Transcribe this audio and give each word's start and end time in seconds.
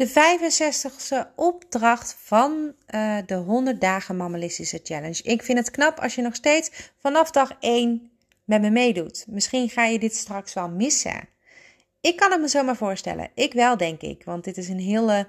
De 0.00 0.08
65ste 0.08 1.34
opdracht 1.36 2.16
van 2.18 2.74
uh, 2.94 3.18
de 3.26 3.34
100 3.34 3.80
dagen 3.80 4.16
mammalistische 4.16 4.80
challenge. 4.82 5.22
Ik 5.22 5.42
vind 5.42 5.58
het 5.58 5.70
knap 5.70 5.98
als 5.98 6.14
je 6.14 6.22
nog 6.22 6.34
steeds 6.34 6.70
vanaf 6.98 7.30
dag 7.30 7.56
1 7.60 8.10
met 8.44 8.60
me 8.60 8.70
meedoet. 8.70 9.24
Misschien 9.28 9.68
ga 9.68 9.84
je 9.84 9.98
dit 9.98 10.14
straks 10.14 10.54
wel 10.54 10.68
missen. 10.68 11.28
Ik 12.00 12.16
kan 12.16 12.30
het 12.30 12.40
me 12.40 12.48
zomaar 12.48 12.76
voorstellen. 12.76 13.30
Ik 13.34 13.52
wel, 13.52 13.76
denk 13.76 14.00
ik. 14.00 14.24
Want 14.24 14.44
dit 14.44 14.56
is 14.56 14.68
een 14.68 14.80
hele, 14.80 15.26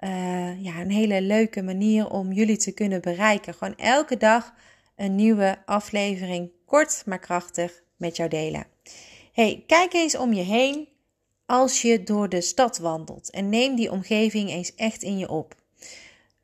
uh, 0.00 0.64
ja, 0.64 0.80
een 0.80 0.90
hele 0.90 1.20
leuke 1.20 1.62
manier 1.62 2.10
om 2.10 2.32
jullie 2.32 2.56
te 2.56 2.72
kunnen 2.72 3.00
bereiken. 3.00 3.54
Gewoon 3.54 3.76
elke 3.76 4.16
dag 4.16 4.54
een 4.96 5.14
nieuwe 5.14 5.58
aflevering, 5.64 6.50
kort 6.66 7.02
maar 7.06 7.18
krachtig, 7.18 7.82
met 7.96 8.16
jou 8.16 8.28
delen. 8.28 8.66
Hey, 9.32 9.64
kijk 9.66 9.92
eens 9.92 10.16
om 10.16 10.32
je 10.32 10.42
heen 10.42 10.88
als 11.46 11.82
je 11.82 12.02
door 12.02 12.28
de 12.28 12.40
stad 12.40 12.78
wandelt 12.78 13.30
en 13.30 13.48
neem 13.48 13.76
die 13.76 13.90
omgeving 13.90 14.50
eens 14.50 14.74
echt 14.74 15.02
in 15.02 15.18
je 15.18 15.28
op. 15.28 15.54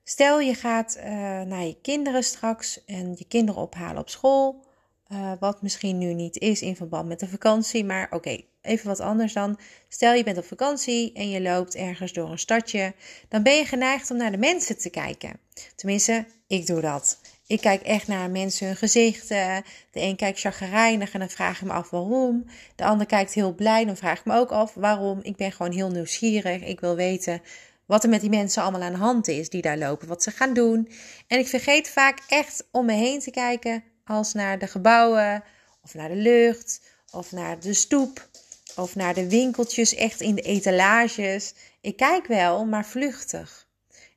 Stel 0.04 0.40
je 0.40 0.54
gaat 0.54 0.96
uh, 0.96 1.04
naar 1.42 1.64
je 1.64 1.76
kinderen 1.82 2.24
straks 2.24 2.84
en 2.84 3.14
je 3.18 3.24
kinderen 3.28 3.62
ophalen 3.62 4.00
op 4.00 4.08
school, 4.08 4.64
uh, 5.12 5.32
wat 5.40 5.62
misschien 5.62 5.98
nu 5.98 6.14
niet 6.14 6.38
is 6.38 6.62
in 6.62 6.76
verband 6.76 7.08
met 7.08 7.20
de 7.20 7.28
vakantie, 7.28 7.84
maar 7.84 8.08
oké, 8.10 8.40
even 8.62 8.86
wat 8.86 9.00
anders 9.00 9.32
dan. 9.32 9.58
Stel 9.88 10.14
je 10.14 10.24
bent 10.24 10.38
op 10.38 10.44
vakantie 10.44 11.12
en 11.12 11.30
je 11.30 11.42
loopt 11.42 11.74
ergens 11.74 12.12
door 12.12 12.30
een 12.30 12.38
stadje, 12.38 12.94
dan 13.28 13.42
ben 13.42 13.56
je 13.56 13.64
geneigd 13.64 14.10
om 14.10 14.16
naar 14.16 14.30
de 14.30 14.38
mensen 14.38 14.78
te 14.78 14.90
kijken. 14.90 15.38
Tenminste, 15.76 16.26
ik 16.46 16.66
doe 16.66 16.80
dat. 16.80 17.20
Ik 17.46 17.60
kijk 17.60 17.82
echt 17.82 18.06
naar 18.06 18.30
mensen 18.30 18.66
hun 18.66 18.76
gezichten. 18.76 19.64
De 19.90 20.00
een 20.00 20.16
kijkt 20.16 20.40
chagrijnig 20.40 21.12
en 21.12 21.18
dan 21.18 21.30
vraag 21.30 21.60
ik 21.60 21.66
me 21.66 21.72
af 21.72 21.90
waarom. 21.90 22.44
De 22.76 22.84
ander 22.84 23.06
kijkt 23.06 23.32
heel 23.32 23.54
blij, 23.54 23.84
dan 23.84 23.96
vraag 23.96 24.18
ik 24.18 24.24
me 24.24 24.36
ook 24.36 24.50
af 24.50 24.74
waarom. 24.74 25.20
Ik 25.22 25.36
ben 25.36 25.52
gewoon 25.52 25.72
heel 25.72 25.90
nieuwsgierig. 25.90 26.62
Ik 26.62 26.80
wil 26.80 26.96
weten 26.96 27.42
wat 27.86 28.02
er 28.04 28.10
met 28.10 28.20
die 28.20 28.30
mensen 28.30 28.62
allemaal 28.62 28.82
aan 28.82 28.92
de 28.92 28.98
hand 28.98 29.28
is 29.28 29.48
die 29.48 29.62
daar 29.62 29.78
lopen, 29.78 30.08
wat 30.08 30.22
ze 30.22 30.30
gaan 30.30 30.54
doen. 30.54 30.88
En 31.26 31.38
ik 31.38 31.48
vergeet 31.48 31.88
vaak 31.88 32.18
echt 32.28 32.64
om 32.70 32.86
me 32.86 32.92
heen 32.92 33.20
te 33.20 33.30
kijken 33.30 33.84
als 34.04 34.32
naar 34.32 34.58
de 34.58 34.66
gebouwen 34.66 35.44
of 35.82 35.94
naar 35.94 36.08
de 36.08 36.14
lucht 36.16 36.80
of 37.10 37.32
naar 37.32 37.60
de 37.60 37.74
stoep 37.74 38.28
of 38.76 38.94
naar 38.94 39.14
de 39.14 39.28
winkeltjes 39.28 39.94
echt 39.94 40.20
in 40.20 40.34
de 40.34 40.42
etalages. 40.42 41.54
Ik 41.80 41.96
kijk 41.96 42.26
wel, 42.26 42.64
maar 42.64 42.86
vluchtig. 42.86 43.66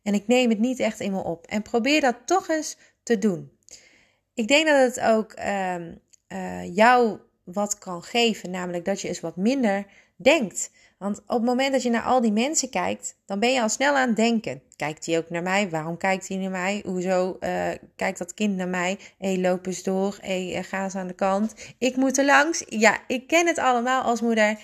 En 0.06 0.14
ik 0.14 0.28
neem 0.28 0.50
het 0.50 0.60
niet 0.60 0.80
echt 0.80 1.00
in 1.00 1.12
me 1.12 1.24
op. 1.24 1.46
En 1.48 1.62
probeer 1.62 2.02
dat 2.02 2.16
toch 2.26 2.50
eens 2.50 2.78
te 3.04 3.18
doen. 3.18 3.52
Ik 4.34 4.48
denk 4.48 4.68
dat 4.68 4.96
het 4.96 5.00
ook 5.00 5.40
uh, 5.40 6.76
jou 6.76 7.20
wat 7.44 7.78
kan 7.78 8.04
geven, 8.04 8.52
namelijk 8.52 8.86
dat 8.86 9.02
je 9.02 9.08
eens 9.08 9.20
wat 9.20 9.36
minder 9.36 9.86
denkt. 10.16 10.72
Want 10.98 11.20
op 11.20 11.28
het 11.28 11.44
moment 11.44 11.72
dat 11.72 11.84
je 11.84 11.90
naar 11.90 12.04
al 12.04 12.22
die 12.22 12.32
mensen 12.32 12.70
kijkt, 12.70 13.18
dan 13.26 13.40
ben 13.40 13.54
je 13.54 13.62
al 13.62 13.70
snel 13.70 13.96
aan 13.96 14.08
het 14.08 14.16
denken. 14.16 14.62
Kijkt 14.76 15.06
hij 15.06 15.18
ook 15.18 15.30
naar 15.30 15.44
mij? 15.44 15.70
Waarom 15.70 15.98
kijkt 15.98 16.28
hij 16.28 16.38
naar 16.38 16.52
mij? 16.52 16.84
Hoezo 16.86 17.38
uh, 17.40 17.68
kijkt 17.96 18.18
dat 18.18 18.34
kind 18.34 18.56
naar 18.56 18.68
mij? 18.68 18.98
Hé, 19.18 19.34
hey, 19.34 19.42
loop 19.42 19.66
eens 19.66 19.84
door. 19.84 20.18
Hé, 20.22 20.52
hey, 20.52 20.64
ga 20.64 20.84
eens 20.84 20.96
aan 20.96 21.08
de 21.08 21.14
kant. 21.14 21.54
Ik 21.78 21.96
moet 21.96 22.18
er 22.18 22.26
langs. 22.26 22.64
Ja, 22.68 22.98
ik 23.08 23.28
ken 23.28 23.48
het 23.48 23.58
allemaal 23.58 24.02
als 24.02 24.22
moeder. 24.22 24.60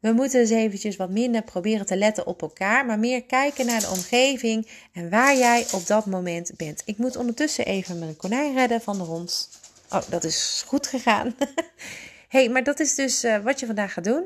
We 0.00 0.12
moeten 0.12 0.40
dus 0.40 0.50
eventjes 0.50 0.96
wat 0.96 1.10
minder 1.10 1.42
proberen 1.42 1.86
te 1.86 1.96
letten 1.96 2.26
op 2.26 2.42
elkaar, 2.42 2.86
maar 2.86 2.98
meer 2.98 3.24
kijken 3.24 3.66
naar 3.66 3.80
de 3.80 3.90
omgeving 3.90 4.68
en 4.92 5.10
waar 5.10 5.36
jij 5.36 5.66
op 5.72 5.86
dat 5.86 6.06
moment 6.06 6.52
bent. 6.56 6.82
Ik 6.84 6.98
moet 6.98 7.16
ondertussen 7.16 7.64
even 7.64 7.98
mijn 7.98 8.16
konijn 8.16 8.54
redden 8.54 8.80
van 8.80 8.98
de 8.98 9.04
hond. 9.04 9.48
Oh, 9.90 10.02
dat 10.08 10.24
is 10.24 10.64
goed 10.66 10.86
gegaan. 10.86 11.34
hey, 12.28 12.48
maar 12.48 12.62
dat 12.62 12.80
is 12.80 12.94
dus 12.94 13.24
uh, 13.24 13.38
wat 13.38 13.60
je 13.60 13.66
vandaag 13.66 13.92
gaat 13.92 14.04
doen. 14.04 14.24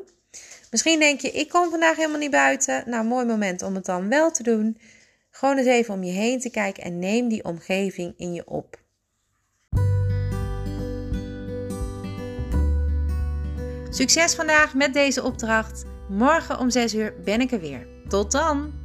Misschien 0.71 0.99
denk 0.99 1.21
je, 1.21 1.31
ik 1.31 1.49
kom 1.49 1.71
vandaag 1.71 1.97
helemaal 1.97 2.19
niet 2.19 2.31
buiten. 2.31 2.83
Nou, 2.87 3.05
mooi 3.05 3.27
moment 3.27 3.62
om 3.62 3.75
het 3.75 3.85
dan 3.85 4.09
wel 4.09 4.31
te 4.31 4.43
doen. 4.43 4.79
Gewoon 5.31 5.59
eens 5.59 5.67
even 5.67 5.95
om 5.95 6.03
je 6.03 6.12
heen 6.12 6.41
te 6.41 6.51
kijken 6.51 6.83
en 6.83 6.99
neem 6.99 7.29
die 7.29 7.45
omgeving 7.45 8.15
in 8.17 8.33
je 8.33 8.47
op. 8.47 8.84
Succes 13.94 14.34
vandaag 14.34 14.75
met 14.75 14.94
deze 14.94 15.22
opdracht. 15.22 15.84
Morgen 16.09 16.59
om 16.59 16.71
6 16.71 16.94
uur 16.94 17.15
ben 17.25 17.41
ik 17.41 17.53
er 17.53 17.60
weer. 17.60 17.87
Tot 18.09 18.32
dan! 18.32 18.84